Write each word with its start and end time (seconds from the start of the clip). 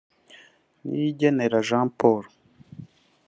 Niyingenera 0.87 1.59
Jean 1.67 1.87
Paul 1.97 2.23